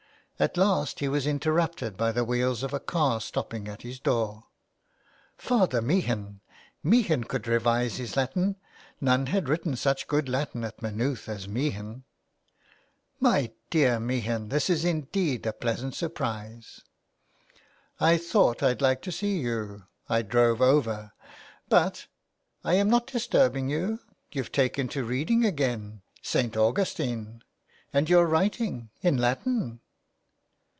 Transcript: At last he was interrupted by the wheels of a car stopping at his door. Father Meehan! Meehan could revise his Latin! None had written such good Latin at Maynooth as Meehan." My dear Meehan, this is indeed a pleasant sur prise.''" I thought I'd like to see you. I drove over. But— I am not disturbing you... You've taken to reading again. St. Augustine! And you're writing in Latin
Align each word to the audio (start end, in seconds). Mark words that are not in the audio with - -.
At 0.39 0.57
last 0.57 1.01
he 1.01 1.07
was 1.07 1.27
interrupted 1.27 1.95
by 1.95 2.11
the 2.11 2.23
wheels 2.23 2.63
of 2.63 2.73
a 2.73 2.79
car 2.79 3.21
stopping 3.21 3.67
at 3.67 3.83
his 3.83 3.99
door. 3.99 4.45
Father 5.37 5.83
Meehan! 5.83 6.39
Meehan 6.81 7.25
could 7.25 7.47
revise 7.47 7.97
his 7.97 8.17
Latin! 8.17 8.55
None 8.99 9.27
had 9.27 9.47
written 9.47 9.75
such 9.75 10.07
good 10.07 10.27
Latin 10.27 10.63
at 10.63 10.81
Maynooth 10.81 11.29
as 11.29 11.47
Meehan." 11.47 12.05
My 13.29 13.51
dear 13.69 13.99
Meehan, 13.99 14.49
this 14.49 14.67
is 14.67 14.83
indeed 14.83 15.45
a 15.45 15.53
pleasant 15.53 15.93
sur 15.93 16.09
prise.''" 16.09 16.81
I 17.99 18.17
thought 18.17 18.63
I'd 18.63 18.81
like 18.81 19.03
to 19.03 19.11
see 19.11 19.37
you. 19.41 19.83
I 20.09 20.23
drove 20.23 20.59
over. 20.59 21.11
But— 21.69 22.07
I 22.63 22.73
am 22.73 22.89
not 22.89 23.05
disturbing 23.05 23.69
you... 23.69 23.99
You've 24.31 24.51
taken 24.51 24.87
to 24.87 25.03
reading 25.03 25.45
again. 25.45 26.01
St. 26.23 26.57
Augustine! 26.57 27.43
And 27.93 28.09
you're 28.09 28.25
writing 28.25 28.89
in 29.03 29.17
Latin 29.17 29.81